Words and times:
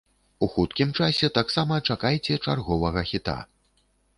У 0.45 0.47
хуткім 0.53 0.93
часе 1.01 1.29
таксама 1.35 1.77
чакайце 1.89 2.41
чарговага 2.49 3.07
хіта. 3.11 3.37